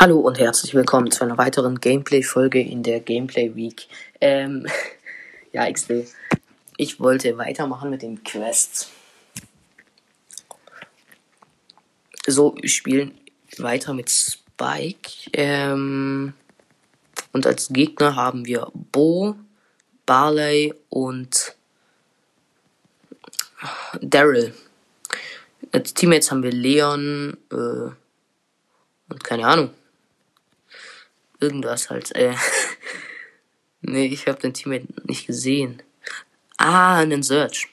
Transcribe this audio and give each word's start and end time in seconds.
Hallo 0.00 0.18
und 0.18 0.38
herzlich 0.38 0.72
willkommen 0.72 1.10
zu 1.10 1.24
einer 1.24 1.36
weiteren 1.36 1.78
Gameplay-Folge 1.78 2.58
in 2.58 2.82
der 2.82 3.00
Gameplay 3.00 3.54
Week. 3.54 3.86
Ähm, 4.18 4.66
ja, 5.52 5.70
XD. 5.70 6.06
Ich 6.78 7.00
wollte 7.00 7.36
weitermachen 7.36 7.90
mit 7.90 8.00
den 8.00 8.24
Quests. 8.24 8.90
So, 12.26 12.56
wir 12.58 12.70
spielen 12.70 13.12
weiter 13.58 13.92
mit 13.92 14.08
Spike. 14.08 15.10
Ähm, 15.34 16.32
und 17.34 17.46
als 17.46 17.68
Gegner 17.68 18.16
haben 18.16 18.46
wir 18.46 18.68
Bo, 18.72 19.36
Barley 20.06 20.72
und 20.88 21.56
Daryl. 24.00 24.54
Als 25.72 25.92
Teammates 25.92 26.30
haben 26.30 26.42
wir 26.42 26.52
Leon 26.52 27.36
äh, 27.52 27.90
und 29.10 29.24
keine 29.24 29.46
Ahnung. 29.46 29.74
Irgendwas 31.40 31.90
halt. 31.90 32.14
Äh. 32.14 32.34
nee, 33.80 34.06
ich 34.06 34.26
habe 34.26 34.40
den 34.40 34.54
Teammate 34.54 34.86
nicht 35.04 35.26
gesehen. 35.26 35.82
Ah, 36.58 36.98
einen 36.98 37.22
Search. 37.22 37.68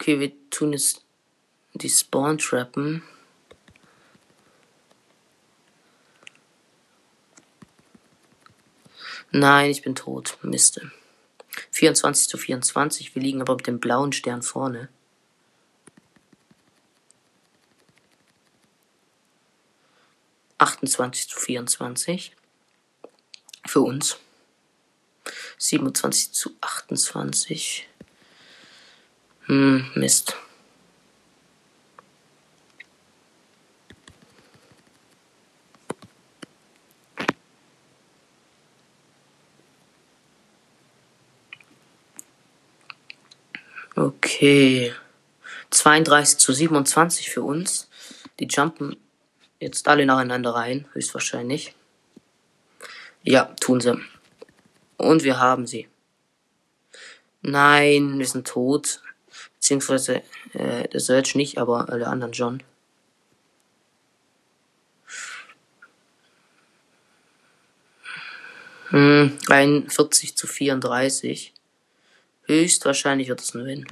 Okay, 0.00 0.20
wir 0.20 0.32
tun 0.48 0.72
jetzt 0.72 1.04
die 1.74 1.90
Spawn 1.90 2.38
Nein, 9.38 9.70
ich 9.70 9.82
bin 9.82 9.94
tot. 9.94 10.36
Miste. 10.42 10.90
24 11.70 12.28
zu 12.28 12.36
24. 12.36 13.14
Wir 13.14 13.22
liegen 13.22 13.40
aber 13.40 13.54
mit 13.54 13.68
dem 13.68 13.78
blauen 13.78 14.12
Stern 14.12 14.42
vorne. 14.42 14.88
Achtundzwanzig 20.58 21.28
zu 21.28 21.38
24. 21.38 22.34
Für 23.64 23.80
uns. 23.82 24.16
27 25.58 26.32
zu 26.32 26.56
28. 26.60 27.88
Hm, 29.46 29.88
Mist. 29.94 30.36
Okay. 43.98 44.94
32 45.70 46.38
zu 46.38 46.52
27 46.52 47.30
für 47.30 47.42
uns. 47.42 47.90
Die 48.38 48.46
jumpen 48.46 48.96
jetzt 49.58 49.88
alle 49.88 50.06
nacheinander 50.06 50.54
rein, 50.54 50.86
höchstwahrscheinlich. 50.92 51.74
Ja, 53.24 53.46
tun 53.60 53.80
sie. 53.80 54.00
Und 54.98 55.24
wir 55.24 55.40
haben 55.40 55.66
sie. 55.66 55.88
Nein, 57.42 58.20
wir 58.20 58.26
sind 58.26 58.46
tot. 58.46 59.02
Beziehungsweise 59.56 60.22
äh, 60.52 60.86
der 60.86 61.00
Search 61.00 61.34
nicht, 61.34 61.58
aber 61.58 61.88
alle 61.88 62.06
anderen 62.06 62.34
schon. 62.34 62.62
Hm, 68.90 69.36
41 69.48 70.36
zu 70.36 70.46
34. 70.46 71.52
Höchstwahrscheinlich 72.48 73.28
wird 73.28 73.40
es 73.40 73.54
ein 73.54 73.66
Win. 73.66 73.86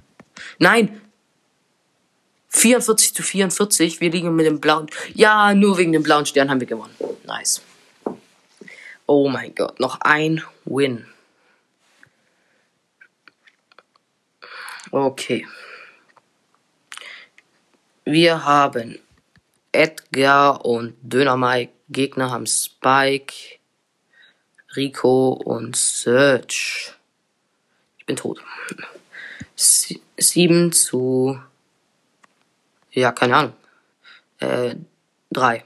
Nein! 0.59 1.00
44 2.49 3.15
zu 3.15 3.22
44. 3.22 4.00
Wir 4.00 4.11
liegen 4.11 4.34
mit 4.34 4.47
dem 4.47 4.61
blauen. 4.61 4.87
Ja, 5.15 5.53
nur 5.53 5.77
wegen 5.77 5.93
dem 5.93 6.03
blauen 6.03 6.25
Stern 6.25 6.49
haben 6.49 6.61
wir 6.61 6.67
gewonnen. 6.67 6.97
Nice. 7.25 7.61
Oh 9.05 9.28
mein 9.28 9.55
Gott, 9.55 9.78
noch 9.78 10.00
ein 10.00 10.43
Win. 10.65 11.06
Okay. 14.91 15.47
Wir 18.05 18.44
haben 18.44 18.99
Edgar 19.73 20.65
und 20.65 20.97
Dynamite. 21.03 21.73
Gegner 21.88 22.31
haben 22.31 22.47
Spike, 22.47 23.34
Rico 24.75 25.28
und 25.34 25.77
Search. 25.77 26.95
Ich 28.06 28.15
bin 28.15 28.17
tot. 28.17 28.41
Sie 29.56 30.00
7 30.17 30.71
zu. 30.71 31.41
Ja, 32.93 33.11
keine 33.11 33.34
Ahnung. 33.34 33.53
Äh, 34.39 34.77
3. 35.33 35.65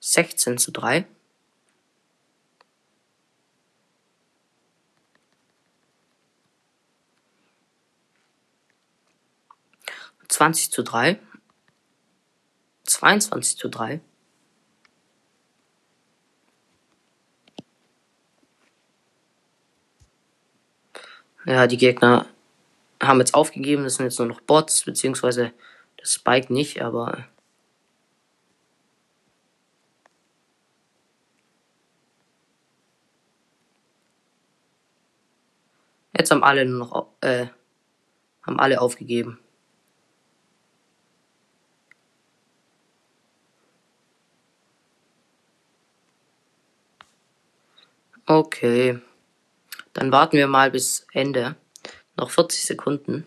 Sechzehn 0.00 0.56
zu 0.56 0.72
drei. 0.72 1.04
20 10.30 10.70
zu 10.70 10.82
3. 10.82 11.18
22 12.84 13.58
zu 13.58 13.68
3. 13.68 14.00
Ja, 21.46 21.66
die 21.66 21.76
Gegner 21.76 22.26
haben 23.02 23.18
jetzt 23.18 23.34
aufgegeben, 23.34 23.84
das 23.84 23.96
sind 23.96 24.04
jetzt 24.06 24.18
nur 24.18 24.28
noch 24.28 24.40
Bots, 24.40 24.84
beziehungsweise 24.84 25.52
das 25.96 26.14
Spike 26.14 26.52
nicht, 26.52 26.82
aber. 26.82 27.26
Jetzt 36.16 36.30
haben 36.30 36.44
alle 36.44 36.66
nur 36.66 36.78
noch, 36.86 37.06
äh, 37.22 37.46
haben 38.42 38.60
alle 38.60 38.80
aufgegeben. 38.80 39.40
Okay. 48.30 49.00
Dann 49.92 50.12
warten 50.12 50.36
wir 50.36 50.46
mal 50.46 50.70
bis 50.70 51.04
Ende. 51.12 51.56
Noch 52.16 52.30
40 52.30 52.64
Sekunden. 52.64 53.26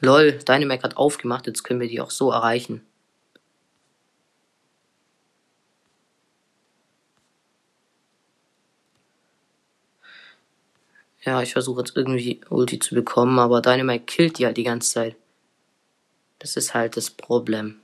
Lol, 0.00 0.38
deine 0.44 0.66
Mac 0.66 0.84
hat 0.84 0.96
aufgemacht, 0.96 1.48
jetzt 1.48 1.64
können 1.64 1.80
wir 1.80 1.88
die 1.88 2.00
auch 2.00 2.12
so 2.12 2.30
erreichen. 2.30 2.86
Ja, 11.26 11.42
ich 11.42 11.52
versuche 11.52 11.80
jetzt 11.80 11.96
irgendwie 11.96 12.40
Ulti 12.50 12.78
zu 12.78 12.94
bekommen, 12.94 13.40
aber 13.40 13.60
Dynamite 13.60 14.04
killt 14.04 14.38
die 14.38 14.46
halt 14.46 14.56
die 14.56 14.62
ganze 14.62 14.92
Zeit. 14.92 15.16
Das 16.38 16.56
ist 16.56 16.72
halt 16.72 16.96
das 16.96 17.10
Problem. 17.10 17.80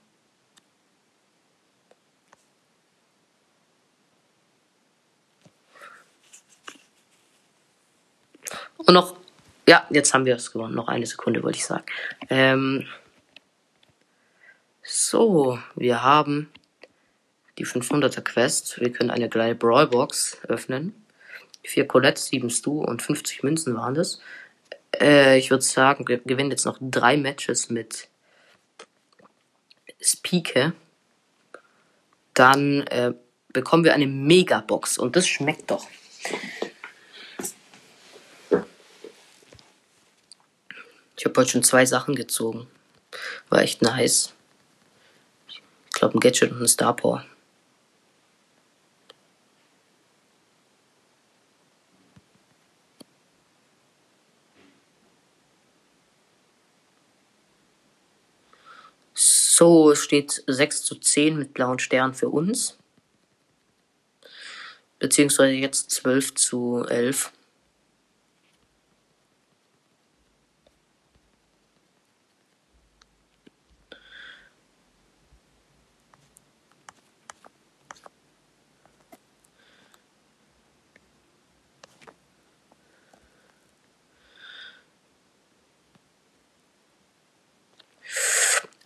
Und 8.77 8.95
noch, 8.95 9.17
ja, 9.69 9.87
jetzt 9.91 10.15
haben 10.15 10.25
wir 10.25 10.37
es 10.37 10.53
gewonnen. 10.53 10.77
Noch 10.77 10.87
eine 10.87 11.07
Sekunde 11.07 11.43
wollte 11.43 11.59
ich 11.59 11.67
sagen. 11.67 11.85
Ähm, 12.31 12.87
so, 14.85 15.59
wir 15.75 16.05
haben 16.05 16.49
die 17.59 17.67
500er 17.67 18.21
Quest. 18.21 18.81
Wir 18.81 18.93
können 18.93 19.11
eine 19.11 19.29
kleine 19.29 19.57
Brawlbox 19.57 20.39
öffnen. 20.47 21.02
Vier 21.65 21.87
Colettes, 21.87 22.27
sieben 22.27 22.51
Stu 22.51 22.83
und 22.83 23.03
50 23.03 23.43
Münzen 23.43 23.75
waren 23.77 23.95
das. 23.95 24.21
Äh, 25.01 25.39
ich 25.39 25.51
würde 25.51 25.65
sagen, 25.65 26.07
wir 26.09 26.19
gewinnen 26.19 26.51
jetzt 26.51 26.67
noch 26.67 26.79
drei 26.81 27.17
Matches 27.17 27.71
mit 27.71 28.09
Spike. 30.01 30.73
Dann 32.35 32.83
äh, 32.89 33.13
bekommen 33.53 33.85
wir 33.85 33.95
eine 33.95 34.07
Megabox 34.07 34.99
und 34.99 35.17
das 35.17 35.27
schmeckt 35.29 35.71
doch. 35.71 35.87
Ich 41.17 41.25
habe 41.25 41.41
heute 41.41 41.51
schon 41.51 41.63
zwei 41.63 41.87
Sachen 41.87 42.17
gezogen. 42.17 42.67
War 43.49 43.63
echt 43.63 43.83
nice. 43.83 44.33
Ich 45.49 45.61
glaube 45.93 46.17
ein 46.17 46.21
Gadget 46.21 46.51
und 46.51 46.63
ein 46.63 46.69
Star 46.69 46.97
Power. 46.97 47.25
So, 59.63 59.93
es 59.93 60.03
steht 60.03 60.43
6 60.49 60.83
zu 60.83 60.97
10 60.97 61.39
mit 61.39 61.55
blauen 61.55 61.79
Sternen 61.79 62.15
für 62.15 62.29
uns. 62.31 62.79
Beziehungsweise 64.99 65.53
jetzt 65.53 65.93
12 65.93 66.35
zu 66.35 66.85
11. 66.85 67.31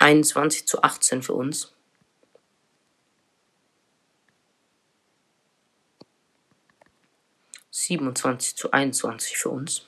Einundzwanzig 0.07 0.69
zu 0.69 0.85
achtzehn 0.85 1.21
für 1.21 1.33
uns. 1.33 1.73
Siebenundzwanzig 7.73 8.55
zu 8.55 8.71
einundzwanzig 8.71 9.37
für 9.37 9.49
uns. 9.49 9.85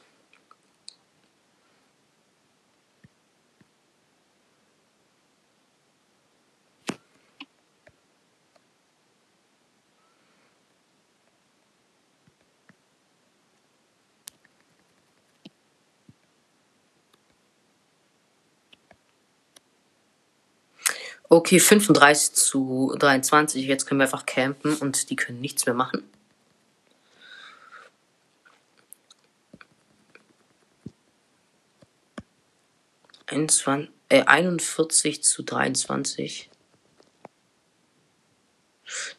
Okay, 21.30 21.60
35 21.60 22.32
zu 22.32 22.94
23. 22.98 23.66
Jetzt 23.66 23.86
können 23.86 24.00
wir 24.00 24.04
einfach 24.04 24.24
campen 24.24 24.74
und 24.76 25.10
die 25.10 25.16
können 25.16 25.40
nichts 25.40 25.66
mehr 25.66 25.74
machen. 25.74 26.02
äh, 34.08 34.22
41 34.24 35.22
zu 35.22 35.42
23. 35.42 36.48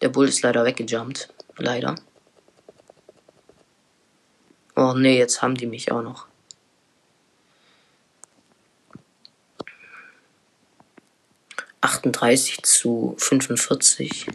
Der 0.01 0.09
Bull 0.09 0.27
ist 0.27 0.41
leider 0.41 0.65
weggejumpt. 0.65 1.31
Leider. 1.57 1.95
Oh 4.75 4.93
nee, 4.95 5.17
jetzt 5.17 5.43
haben 5.43 5.55
die 5.55 5.67
mich 5.67 5.91
auch 5.91 6.01
noch. 6.01 6.28
Achtunddreißig 11.89 12.61
zu 12.61 13.15
fünfundvierzig. 13.17 14.27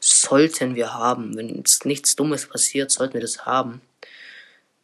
Sollten 0.00 0.74
wir 0.74 0.92
haben. 0.92 1.34
Wenn 1.34 1.48
jetzt 1.56 1.86
nichts 1.86 2.14
Dummes 2.14 2.46
passiert, 2.46 2.90
sollten 2.90 3.14
wir 3.14 3.22
das 3.22 3.46
haben. 3.46 3.80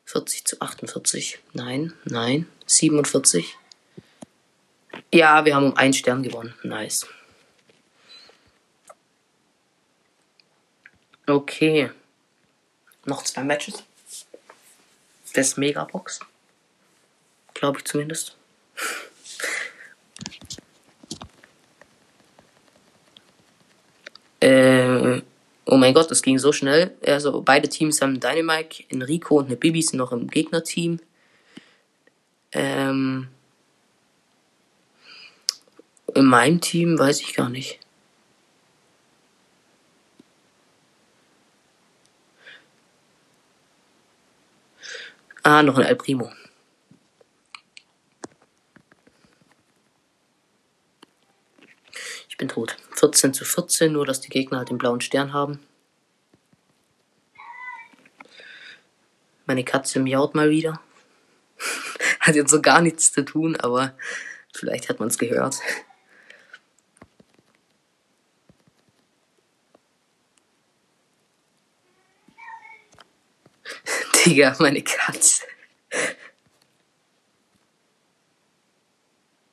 40 0.07 0.47
zu 0.47 0.61
48. 0.63 1.39
Nein, 1.53 1.93
nein. 2.07 2.49
47. 2.65 3.55
Ja, 5.13 5.45
wir 5.45 5.55
haben 5.55 5.67
um 5.67 5.77
einen 5.77 5.93
Stern 5.93 6.23
gewonnen. 6.23 6.55
Nice. 6.63 7.07
Okay. 11.27 11.91
Noch 13.05 13.25
zwei 13.25 13.45
Matches. 13.45 13.85
Das 15.35 15.59
Megabox. 15.59 16.21
Glaube 17.53 17.81
ich 17.81 17.85
zumindest. 17.85 18.39
Äh, 24.41 25.21
oh 25.67 25.77
mein 25.77 25.95
Gott, 25.95 26.11
das 26.11 26.23
ging 26.23 26.39
so 26.39 26.53
schnell. 26.53 26.97
Also 27.05 27.43
beide 27.43 27.69
Teams 27.69 28.01
haben 28.01 28.21
Dynamite, 28.21 28.85
Enrico 28.89 29.39
und 29.39 29.47
eine 29.47 29.57
Bibi 29.57 29.83
sind 29.83 29.99
noch 29.99 30.13
im 30.13 30.29
Gegnerteam. 30.29 31.01
Ähm, 32.53 33.29
in 36.15 36.25
meinem 36.25 36.61
Team 36.61 36.99
weiß 36.99 37.21
ich 37.21 37.35
gar 37.35 37.51
nicht. 37.51 37.79
Ah, 45.43 45.63
noch 45.63 45.79
ein 45.79 45.85
El 45.87 45.97
Primo. 45.97 46.31
Ich 52.29 52.37
bin 52.37 52.49
tot. 52.49 52.77
14 52.99 53.33
zu 53.33 53.45
14, 53.45 53.93
nur 53.93 54.05
dass 54.07 54.21
die 54.21 54.29
Gegner 54.29 54.59
halt 54.59 54.71
den 54.71 54.79
blauen 54.79 55.01
Stern 55.01 55.33
haben. 55.33 55.61
Meine 59.47 59.65
Katze 59.65 60.01
miaut 60.01 60.35
mal 60.35 60.51
wieder. 60.51 60.81
Hat 62.21 62.35
jetzt 62.35 62.51
so 62.51 62.61
gar 62.61 62.83
nichts 62.83 63.13
zu 63.13 63.25
tun, 63.25 63.57
aber 63.57 63.97
vielleicht 64.53 64.89
hat 64.89 64.99
man 64.99 65.09
es 65.09 65.19
gehört. 65.19 65.57
Digga, 74.27 74.57
meine 74.59 74.83
Katze. 74.83 75.45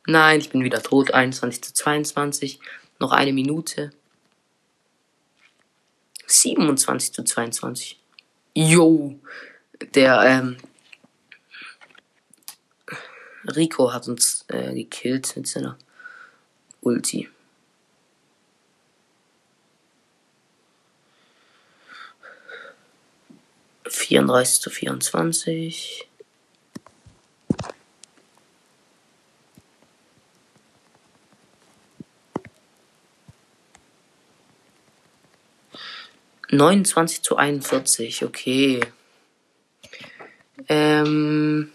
Nein, 0.08 0.40
ich 0.40 0.50
bin 0.50 0.64
wieder 0.64 0.82
tot. 0.84 1.12
21 1.14 1.64
zu 1.64 1.74
22. 1.74 2.60
Noch 3.00 3.12
eine 3.12 3.34
Minute. 3.34 3.92
27 6.28 7.14
zu 7.14 7.24
22. 7.24 8.00
Yo. 8.54 9.20
Der, 9.94 10.22
ähm, 10.22 10.58
Rico 13.56 13.94
hat 13.94 14.08
uns 14.08 14.46
äh, 14.48 14.74
gekillt 14.74 15.36
mit 15.36 15.48
seiner 15.48 15.78
Ulti. 16.82 17.30
Vierunddreißig 23.88 24.62
zu 24.62 24.70
vierundzwanzig. 24.70 26.08
Neunundzwanzig 36.56 37.22
zu 37.22 37.38
einundvierzig, 37.38 38.24
okay. 38.24 38.82
Ähm. 40.68 41.72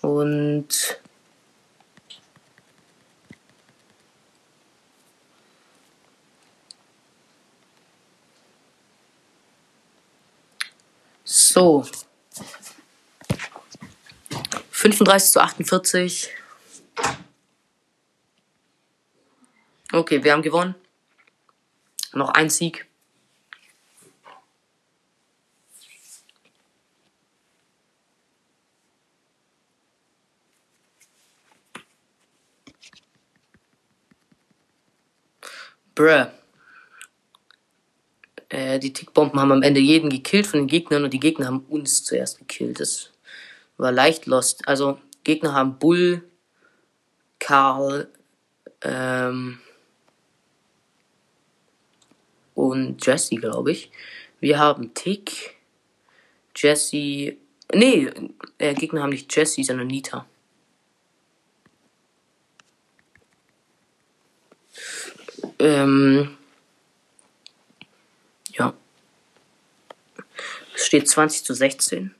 Und 0.00 1.00
so. 11.24 11.84
35 14.70 15.32
zu 15.32 15.40
48. 15.40 16.30
Okay, 19.92 20.22
wir 20.22 20.32
haben 20.32 20.42
gewonnen. 20.42 20.76
Noch 22.12 22.30
ein 22.30 22.48
Sieg. 22.48 22.86
Bruh. 35.94 36.26
Äh, 38.48 38.78
die 38.78 38.92
Tickbomben 38.92 39.40
haben 39.40 39.52
am 39.52 39.62
Ende 39.62 39.80
jeden 39.80 40.08
gekillt 40.08 40.46
von 40.46 40.60
den 40.60 40.66
Gegnern 40.66 41.04
und 41.04 41.12
die 41.12 41.20
Gegner 41.20 41.46
haben 41.46 41.64
uns 41.68 42.04
zuerst 42.04 42.38
gekillt. 42.38 42.80
Das 42.80 43.10
war 43.76 43.92
leicht 43.92 44.26
lost. 44.26 44.66
Also, 44.68 44.98
Gegner 45.24 45.52
haben 45.52 45.78
Bull, 45.78 46.22
Karl, 47.38 48.08
ähm, 48.82 49.58
und 52.60 53.04
Jesse, 53.04 53.36
glaube 53.36 53.72
ich. 53.72 53.90
Wir 54.40 54.58
haben 54.58 54.92
Tick, 54.94 55.56
Jesse. 56.54 57.36
Nee, 57.72 58.10
äh, 58.58 58.74
Gegner 58.74 59.02
haben 59.02 59.10
nicht 59.10 59.34
Jesse, 59.34 59.64
sondern 59.64 59.86
Nita. 59.86 60.26
Ähm, 65.58 66.36
ja. 68.52 68.74
Es 70.74 70.86
steht 70.86 71.08
20 71.08 71.44
zu 71.44 71.54
16. 71.54 72.14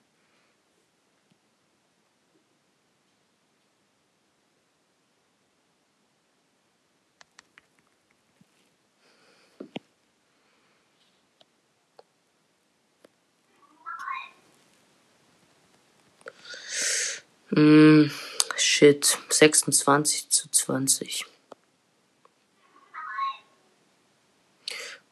26 19.40 20.28
zu 20.28 20.50
20. 20.50 21.24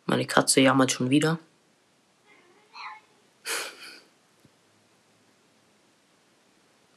Meine 0.05 0.27
Katze 0.27 0.61
jammert 0.61 0.93
schon 0.93 1.09
wieder. 1.09 1.39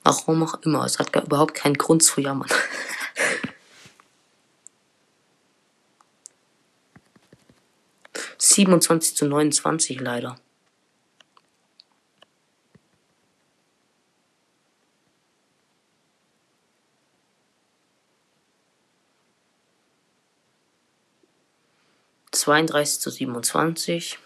Warum 0.03 0.43
auch 0.43 0.61
immer, 0.63 0.83
es 0.83 1.00
hat 1.00 1.13
gar 1.13 1.23
überhaupt 1.23 1.53
keinen 1.53 1.75
Grund 1.75 2.03
zu 2.03 2.19
jammern. 2.19 2.50
Siebenundzwanzig 8.38 9.15
zu 9.15 9.25
neunundzwanzig 9.25 10.01
leider. 10.01 10.38
Zweiunddreißig 22.51 23.00
zu 23.00 23.10
siebenundzwanzig. 23.10 24.20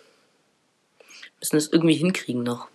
Müssen 1.39 1.57
es 1.57 1.71
irgendwie 1.71 1.93
hinkriegen 1.93 2.41
noch. 2.41 2.69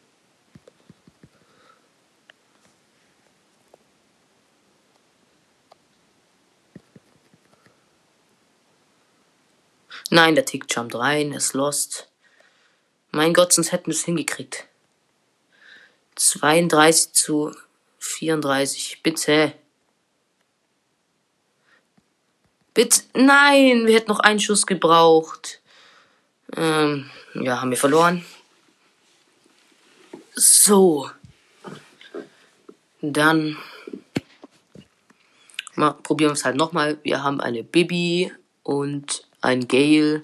Nein, 10.10 10.36
der 10.36 10.44
Tick 10.44 10.72
jumpt 10.72 10.94
rein, 10.94 11.32
ist 11.32 11.54
lost. 11.54 12.08
Mein 13.10 13.34
Gott, 13.34 13.52
sonst 13.52 13.72
hätten 13.72 13.86
wir 13.86 13.94
es 13.94 14.04
hingekriegt. 14.04 14.68
32 16.14 17.12
zu 17.12 17.56
34, 17.98 19.02
bitte. 19.02 19.54
Bitte, 22.74 23.02
nein, 23.14 23.86
wir 23.86 23.96
hätten 23.96 24.10
noch 24.10 24.20
einen 24.20 24.40
Schuss 24.40 24.66
gebraucht. 24.66 25.60
Ähm, 26.56 27.10
ja, 27.34 27.60
haben 27.60 27.70
wir 27.70 27.76
verloren. 27.76 28.24
So. 30.34 31.10
Dann 33.00 33.56
mal, 35.74 35.92
probieren 35.92 36.30
wir 36.30 36.34
es 36.34 36.44
halt 36.44 36.56
nochmal. 36.56 36.98
Wir 37.02 37.22
haben 37.22 37.40
eine 37.40 37.64
Bibi 37.64 38.32
und 38.62 39.26
ein 39.40 39.66
Gale. 39.66 40.22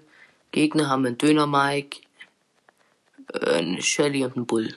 Gegner 0.52 0.88
haben 0.88 1.04
einen 1.04 1.18
Döner 1.18 1.46
Mike, 1.46 2.00
eine 3.32 3.82
Shelly 3.82 4.24
und 4.24 4.36
einen 4.36 4.46
Bull. 4.46 4.74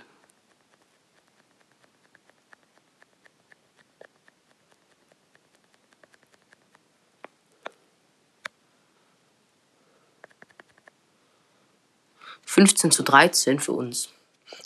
Fünfzehn 12.50 12.90
zu 12.90 13.04
dreizehn 13.04 13.60
für 13.60 13.74
uns. 13.74 14.10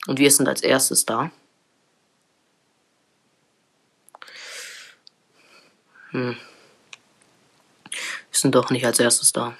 Und 0.07 0.17
wir 0.17 0.31
sind 0.31 0.47
als 0.47 0.61
erstes 0.61 1.05
da. 1.05 1.31
Hm. 6.11 6.37
Wir 7.91 7.99
sind 8.31 8.55
doch 8.55 8.69
nicht 8.69 8.85
als 8.85 8.99
erstes 8.99 9.33
da. 9.33 9.57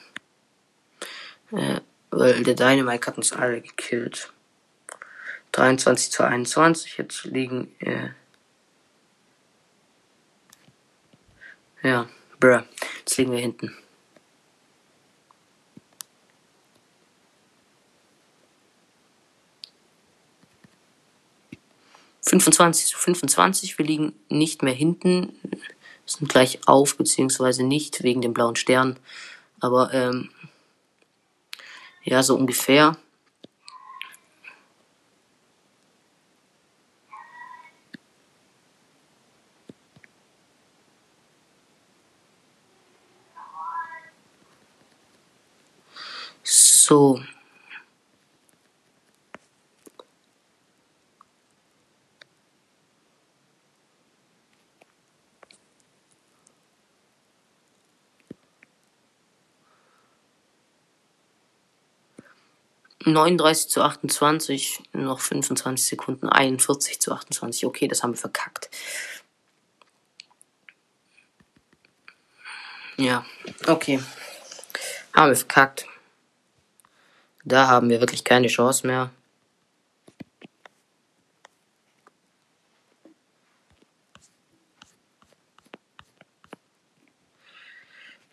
Äh, 1.52 1.82
weil 2.12 2.44
der 2.44 2.54
Dynamite 2.54 3.08
hat 3.08 3.18
uns 3.18 3.34
alle 3.34 3.60
gekillt. 3.60 4.32
23 5.52 6.10
zu 6.10 6.24
21. 6.24 6.98
Jetzt 7.00 7.26
liegen. 7.26 7.76
Äh, 7.80 8.12
ja, 11.82 12.08
bruh. 12.40 12.62
Jetzt 13.00 13.18
liegen 13.18 13.34
wir 13.34 13.40
hinten. 13.40 13.83
Fünfundzwanzig 22.34 22.88
zu 22.88 22.98
25. 22.98 23.78
Wir 23.78 23.86
liegen 23.86 24.14
nicht 24.28 24.64
mehr 24.64 24.74
hinten. 24.74 25.34
Sind 26.08 26.30
gleich 26.30 26.68
auf, 26.68 26.98
beziehungsweise 26.98 27.64
nicht 27.64 28.02
wegen 28.02 28.22
dem 28.22 28.34
blauen 28.34 28.56
Stern. 28.56 28.98
Aber 29.60 29.94
ähm, 29.94 30.32
ja, 32.04 32.24
so 32.24 32.36
ungefähr. 32.36 32.98
So. 46.42 47.22
Neununddreißig 63.06 63.70
zu 63.70 63.82
achtundzwanzig, 63.84 64.82
noch 64.94 65.20
fünfundzwanzig 65.20 65.88
Sekunden, 65.88 66.30
einundvierzig 66.30 67.02
zu 67.02 67.14
achtundzwanzig. 67.14 67.66
Okay, 67.66 67.88
das 67.88 68.02
haben 68.02 68.14
wir 68.14 68.18
verkackt. 68.18 68.70
Ja, 72.98 73.26
okay. 73.68 74.02
Haben 75.14 75.30
wir 75.30 75.36
verkackt. 75.36 75.86
Da 77.44 77.68
haben 77.68 77.90
wir 77.90 78.00
wirklich 78.00 78.24
keine 78.24 78.48
Chance 78.48 78.88
mehr. 78.88 79.12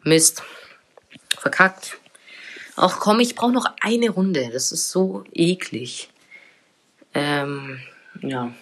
Mist. 0.03 0.43
Verkackt. 1.39 2.00
Ach 2.77 2.99
komm, 3.01 3.21
ich 3.21 3.35
brauche 3.35 3.53
noch 3.53 3.67
eine 3.81 4.11
Runde. 4.11 4.51
Das 4.53 4.73
ist 4.73 4.91
so 4.91 5.25
eklig. 5.33 6.09
Ähm, 7.15 7.81
ja. 8.23 8.53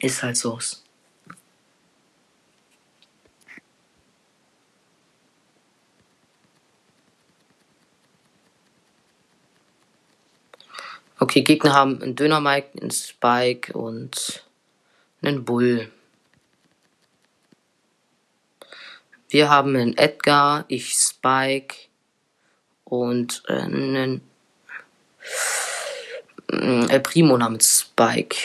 Ist 0.00 0.22
halt 0.22 0.36
so. 0.36 0.58
Okay, 11.18 11.42
Gegner 11.42 11.72
haben 11.72 12.02
einen 12.02 12.14
Döner 12.14 12.40
Mike, 12.40 12.78
einen 12.78 12.90
Spike 12.90 13.72
und 13.72 14.44
einen 15.22 15.46
Bull. 15.46 15.90
Wir 19.30 19.48
haben 19.48 19.74
einen 19.74 19.96
Edgar, 19.96 20.66
ich 20.68 20.92
Spike 20.92 21.74
und 22.86 23.42
äh, 23.48 23.52
einen 23.52 24.22
äh, 26.50 26.86
El 26.86 27.00
Primo 27.00 27.36
namens 27.36 27.80
Spike. 27.80 28.36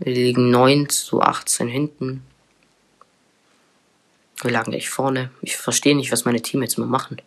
Wir 0.00 0.12
liegen 0.12 0.50
9 0.50 0.88
zu 0.88 1.22
18 1.22 1.68
hinten. 1.68 2.24
Wir 4.42 4.52
lagen 4.52 4.70
gleich 4.70 4.88
vorne. 4.88 5.30
Ich 5.42 5.56
verstehe 5.56 5.96
nicht, 5.96 6.12
was 6.12 6.24
meine 6.24 6.42
Team 6.42 6.62
jetzt 6.62 6.78
mal 6.78 6.86
machen. 6.86 7.20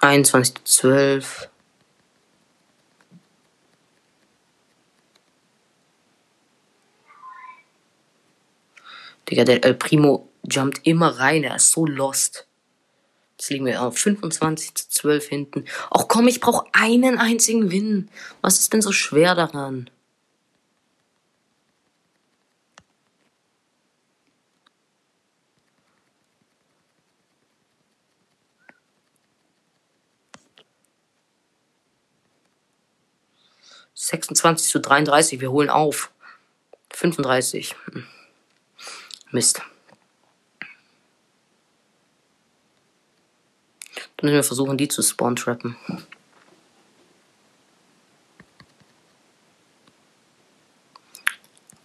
21 0.00 0.54
zu 0.64 0.64
12. 0.64 1.48
Digga, 9.30 9.44
der 9.44 9.64
El 9.64 9.74
Primo 9.74 10.28
jumpt 10.42 10.86
immer 10.86 11.18
rein. 11.18 11.44
Er 11.44 11.56
ist 11.56 11.72
so 11.72 11.86
lost. 11.86 12.46
Jetzt 13.38 13.50
liegen 13.50 13.66
wir 13.66 13.82
auf 13.82 13.98
25 13.98 14.74
zu 14.74 14.88
12 14.88 15.28
hinten. 15.28 15.64
Ach 15.90 16.06
komm, 16.08 16.28
ich 16.28 16.40
brauche 16.40 16.66
einen 16.72 17.18
einzigen 17.18 17.70
Win. 17.70 18.10
Was 18.40 18.58
ist 18.58 18.72
denn 18.72 18.82
so 18.82 18.92
schwer 18.92 19.34
daran? 19.34 19.90
Sechsundzwanzig 33.94 34.70
zu 34.70 34.80
33, 34.80 35.40
wir 35.40 35.50
holen 35.50 35.70
auf. 35.70 36.10
35. 36.90 37.76
Hm. 37.92 38.06
Mist. 39.30 39.62
Dann 44.16 44.26
müssen 44.26 44.34
wir 44.34 44.42
versuchen, 44.42 44.76
die 44.76 44.88
zu 44.88 45.02
spawn-trappen. 45.02 45.76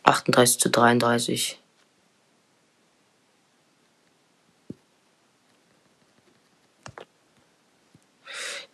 Achtunddreißig 0.04 0.60
zu 0.60 0.70
dreiunddreißig. 0.70 1.60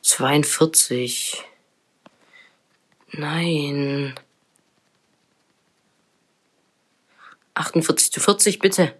Zweiundvierzig. 0.01 1.43
Nein. 3.11 4.15
48 7.59 8.11
zu 8.11 8.19
40, 8.21 8.59
bitte. 8.59 8.95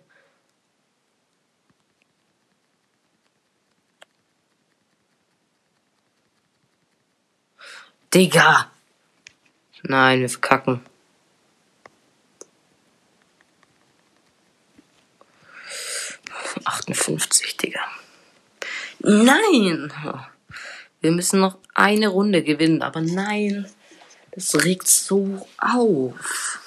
Digga. 8.14 8.70
Nein, 9.84 10.22
wir 10.22 10.30
verkacken. 10.30 10.82
Achtundfünfzig, 16.66 17.56
Digga. 17.56 17.80
Nein! 19.00 19.94
Wir 21.00 21.12
müssen 21.12 21.40
noch 21.40 21.58
eine 21.74 22.10
Runde 22.10 22.44
gewinnen, 22.44 22.82
aber 22.82 23.00
nein. 23.00 23.72
Das 24.32 24.54
regt 24.66 24.88
so 24.88 25.48
auf. 25.58 26.60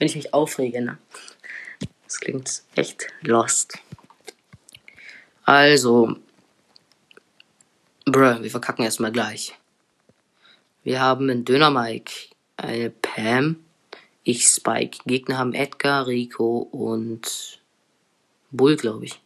Wenn 0.00 0.06
ich 0.06 0.16
mich 0.16 0.32
aufrege, 0.32 0.80
ne? 0.80 0.98
Das 2.04 2.18
klingt 2.20 2.62
echt 2.74 3.06
lost. 3.20 3.78
Also. 5.44 6.16
Bruh, 8.06 8.42
wir 8.42 8.50
verkacken 8.50 8.82
erstmal 8.82 9.12
gleich. 9.12 9.54
Wir 10.84 11.02
haben 11.02 11.28
einen 11.28 11.44
Döner 11.44 11.70
Mike, 11.70 12.12
eine 12.56 12.88
Pam, 12.88 13.62
ich 14.24 14.46
Spike. 14.46 15.00
Gegner 15.04 15.36
haben 15.36 15.52
Edgar, 15.52 16.06
Rico 16.06 16.60
und 16.72 17.60
Bull, 18.50 18.76
glaube 18.76 19.04
ich. 19.04 19.20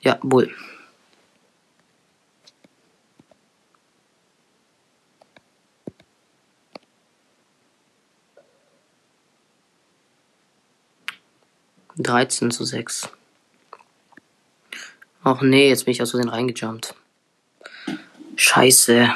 Ja, 0.00 0.18
Bull. 0.20 0.52
Dreizehn 12.02 12.50
zu 12.50 12.64
sechs. 12.64 13.08
Ach 15.24 15.40
nee, 15.40 15.68
jetzt 15.68 15.84
bin 15.84 15.92
ich 15.92 16.02
aus 16.02 16.10
Versehen 16.10 16.28
reingejumpt. 16.28 16.94
Scheiße. 18.36 19.14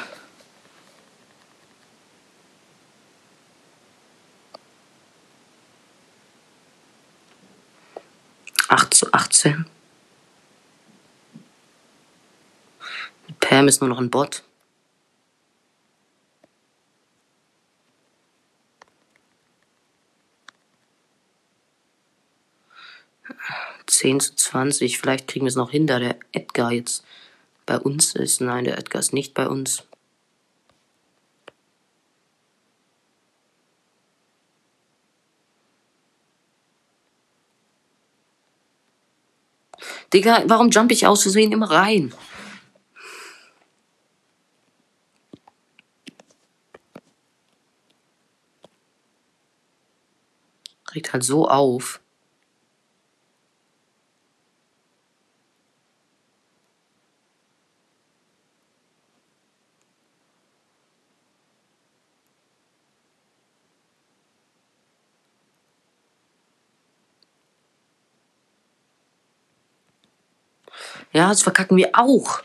Acht 8.69 8.93
zu 8.93 9.13
achtzehn. 9.13 9.65
Pam 13.39 13.67
ist 13.67 13.81
nur 13.81 13.89
noch 13.89 13.99
ein 13.99 14.09
Bot. 14.09 14.43
Zehn 24.07 24.21
zu 24.21 24.35
zwanzig. 24.35 24.99
Vielleicht 24.99 25.27
kriegen 25.27 25.45
wir 25.45 25.49
es 25.49 25.55
noch 25.57 25.71
hin, 25.71 25.85
da 25.85 25.99
der 25.99 26.17
Edgar 26.31 26.71
jetzt 26.71 27.03
bei 27.65 27.77
uns 27.77 28.15
ist. 28.15 28.39
Nein, 28.39 28.63
der 28.63 28.77
Edgar 28.77 29.01
ist 29.01 29.11
nicht 29.11 29.33
bei 29.33 29.49
uns. 29.49 29.83
Digga, 40.13 40.43
warum 40.45 40.69
jump 40.69 40.89
ich 40.93 41.05
aus 41.05 41.23
Versehen 41.23 41.51
immer 41.51 41.69
rein? 41.69 42.13
Regt 50.95 51.11
halt 51.11 51.25
so 51.25 51.49
auf. 51.49 51.99
Ja, 71.17 71.29
das 71.29 71.41
verkacken 71.41 71.77
wir 71.77 71.89
auch. 71.93 72.43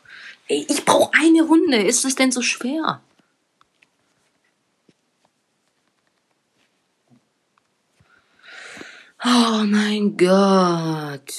Ey, 0.49 0.65
ich 0.67 0.87
brauche 0.87 1.13
eine 1.13 1.43
Runde. 1.43 1.77
Ist 1.77 2.07
es 2.07 2.15
denn 2.15 2.33
so 2.33 2.41
schwer? 2.41 3.03
Oh 9.23 9.63
mein 9.67 10.17
Gott. 10.17 11.35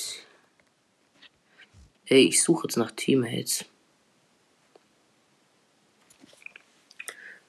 Ey, 2.06 2.28
ich 2.28 2.44
suche 2.44 2.68
jetzt 2.68 2.78
nach 2.78 2.92
Teammates. 2.92 3.66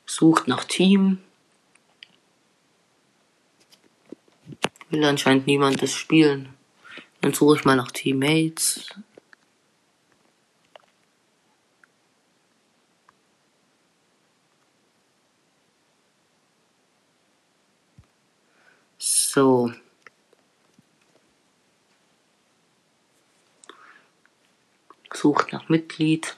Sucht 0.07 0.49
nach 0.49 0.65
Team. 0.65 1.19
Will 4.89 5.05
anscheinend 5.05 5.47
niemand 5.47 5.83
das 5.83 5.93
spielen. 5.93 6.55
Dann 7.21 7.35
suche 7.35 7.57
ich 7.59 7.67
mal 7.67 7.77
nach 7.77 7.93
Teammates. 7.93 8.89
So. 19.35 19.73
Sucht 25.13 25.53
nach 25.53 25.69
Mitglied. 25.69 26.37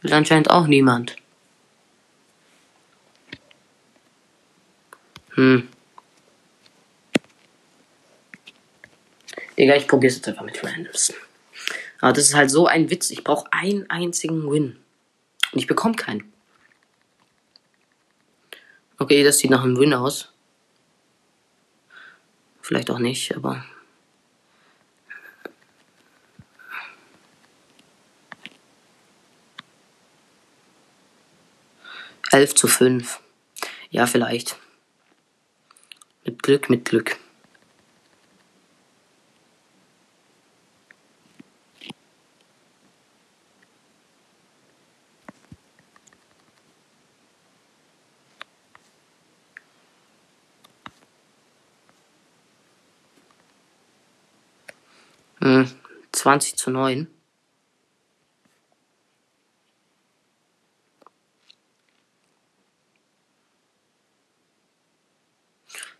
Will 0.00 0.12
anscheinend 0.12 0.50
auch 0.50 0.66
niemand. 0.66 1.14
Hm. 5.34 5.68
Digga, 9.56 9.76
ich 9.76 9.86
probiere 9.86 10.10
es 10.10 10.16
jetzt 10.16 10.26
einfach 10.26 10.42
mit 10.42 10.64
Randoms. 10.64 11.14
Aber 12.00 12.12
das 12.12 12.24
ist 12.24 12.34
halt 12.34 12.50
so 12.50 12.66
ein 12.66 12.90
Witz. 12.90 13.10
Ich 13.10 13.22
brauche 13.22 13.52
einen 13.52 13.88
einzigen 13.88 14.50
Win. 14.50 14.80
Und 15.52 15.60
ich 15.60 15.68
bekomme 15.68 15.94
keinen. 15.94 16.32
Okay, 18.98 19.22
das 19.22 19.38
sieht 19.38 19.52
nach 19.52 19.62
einem 19.62 19.78
Win 19.78 19.94
aus. 19.94 20.32
Vielleicht 22.66 22.90
auch 22.90 22.98
nicht, 22.98 23.36
aber. 23.36 23.64
Elf 32.32 32.56
zu 32.56 32.66
fünf. 32.66 33.20
Ja, 33.90 34.08
vielleicht. 34.08 34.58
Mit 36.24 36.42
Glück, 36.42 36.68
mit 36.68 36.84
Glück. 36.86 37.20
Hm, 55.46 55.70
20 56.10 56.56
zu 56.56 56.72
9. 56.72 57.06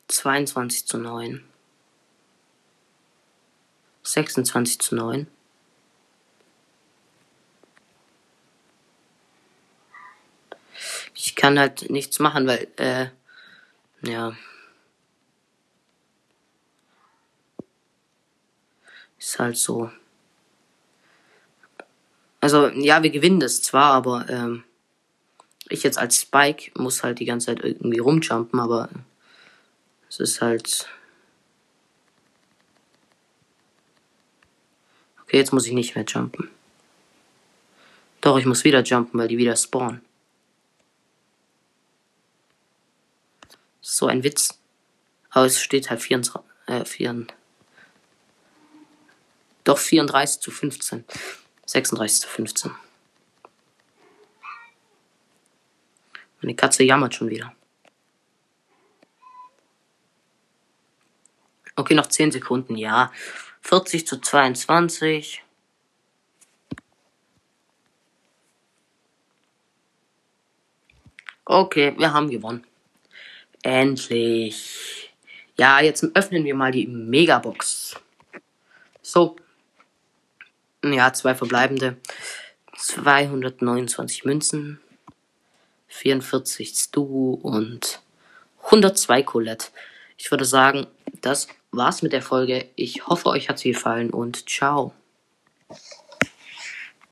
Zweiundzwanzig 0.09 0.87
zu 0.87 0.99
neun. 0.99 1.45
Sechsundzwanzig 4.03 4.81
zu 4.81 4.97
neun. 4.97 5.29
Ich 11.15 11.37
kann 11.37 11.57
halt 11.57 11.89
nichts 11.89 12.19
machen, 12.19 12.49
weil, 12.49 12.67
äh, 12.79 13.11
ja. 14.03 14.37
Ist 19.19 19.39
halt 19.39 19.57
so. 19.57 19.91
Also, 22.41 22.69
ja, 22.69 23.03
wir 23.03 23.11
gewinnen 23.11 23.41
das 23.41 23.63
zwar, 23.63 23.93
aber 23.93 24.29
ähm, 24.29 24.65
ich 25.69 25.83
jetzt 25.83 25.99
als 25.99 26.21
Spike 26.21 26.71
muss 26.81 27.03
halt 27.03 27.19
die 27.19 27.25
ganze 27.25 27.47
Zeit 27.47 27.65
irgendwie 27.65 27.99
rumjumpen, 27.99 28.61
aber 28.61 28.89
es 30.09 30.21
ist 30.21 30.41
halt. 30.41 30.89
Okay, 35.23 35.39
jetzt 35.39 35.53
muss 35.53 35.67
ich 35.67 35.73
nicht 35.73 35.97
mehr 35.97 36.05
jumpen. 36.05 36.51
Doch, 38.21 38.39
ich 38.39 38.47
muss 38.47 38.65
wieder 38.65 38.83
jumpen, 38.83 39.19
weil 39.19 39.29
die 39.29 39.39
wieder 39.39 39.57
spawnen. 39.57 40.01
So 43.81 44.07
ein 44.07 44.23
Witz. 44.23 44.59
Aber 45.31 45.47
es 45.47 45.61
steht 45.61 45.91
halt 45.91 46.01
24, 46.01 46.41
äh, 46.67 46.85
4, 46.85 47.27
doch 49.67 49.79
34 49.79 50.41
zu 50.41 50.51
15. 50.51 51.05
36 51.67 52.21
zu 52.21 52.29
15. 52.29 52.71
Meine 56.41 56.55
Katze 56.55 56.85
jammert 56.85 57.15
schon 57.15 57.29
wieder. 57.29 57.55
Okay, 61.75 61.95
noch 61.95 62.07
10 62.07 62.33
Sekunden, 62.33 62.77
ja. 62.77 63.13
40 63.63 64.07
zu 64.07 64.21
22. 64.21 65.43
Okay, 71.45 71.95
wir 71.99 72.13
haben 72.13 72.31
gewonnen. 72.31 72.65
Endlich. 73.63 75.13
Ja, 75.59 75.81
jetzt 75.81 76.05
öffnen 76.15 76.45
wir 76.45 76.55
mal 76.55 76.71
die 76.71 76.87
Megabox. 76.87 77.97
So. 79.03 79.37
Ja, 80.93 81.13
zwei 81.13 81.35
verbleibende. 81.35 81.97
229 82.77 84.25
Münzen. 84.25 84.81
44 85.89 86.69
Stu 86.71 87.35
und 87.35 88.01
102 88.65 89.23
Colette. 89.23 89.69
Ich 90.19 90.31
würde 90.31 90.45
sagen, 90.45 90.87
das 91.21 91.49
war's 91.71 92.03
mit 92.03 92.13
der 92.13 92.23
Folge. 92.23 92.69
Ich 92.75 93.07
hoffe, 93.07 93.29
euch 93.29 93.49
hat 93.49 93.59
sie 93.59 93.73
gefallen 93.73 94.11
und 94.11 94.49
ciao. 94.49 94.93